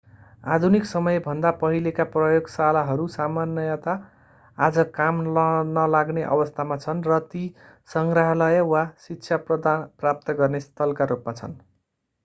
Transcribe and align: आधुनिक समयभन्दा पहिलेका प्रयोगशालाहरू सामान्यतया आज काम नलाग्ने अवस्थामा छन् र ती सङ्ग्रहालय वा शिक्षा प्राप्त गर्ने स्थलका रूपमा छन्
आधुनिक 0.53 0.85
समयभन्दा 0.91 1.49
पहिलेका 1.57 2.05
प्रयोगशालाहरू 2.15 3.05
सामान्यतया 3.15 3.93
आज 4.57 4.79
काम 4.95 5.21
नलाग्ने 5.75 6.25
अवस्थामा 6.31 6.79
छन् 6.87 7.05
र 7.09 7.21
ती 7.27 7.43
सङ्ग्रहालय 7.89 8.65
वा 8.73 8.83
शिक्षा 9.05 9.41
प्राप्त 9.51 10.37
गर्ने 10.43 10.65
स्थलका 10.67 11.11
रूपमा 11.13 11.37
छन् 11.43 11.57